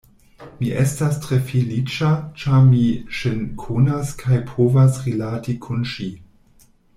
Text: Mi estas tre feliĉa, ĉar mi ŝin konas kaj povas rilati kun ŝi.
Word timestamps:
Mi 0.59 0.69
estas 0.83 1.17
tre 1.25 1.37
feliĉa, 1.49 2.09
ĉar 2.43 2.63
mi 2.69 2.81
ŝin 3.19 3.45
konas 3.65 4.15
kaj 4.23 4.41
povas 4.53 4.99
rilati 5.05 5.57
kun 5.67 5.87
ŝi. 5.93 6.11